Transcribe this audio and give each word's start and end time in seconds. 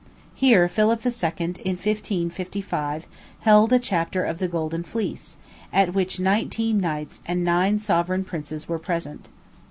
Here 0.33 0.67
Philip 0.67 1.05
II., 1.05 1.11
in 1.39 1.77
1555, 1.77 3.05
held 3.41 3.71
a 3.71 3.77
chapter 3.77 4.23
of 4.23 4.39
the 4.39 4.47
Golden 4.47 4.81
Fleece, 4.83 5.35
at 5.71 5.93
which 5.93 6.19
nineteen 6.19 6.79
knights 6.79 7.21
and 7.27 7.43
nine 7.45 7.77
sovereign 7.77 8.23
princes 8.23 8.67
were 8.67 8.79
present. 8.79 9.29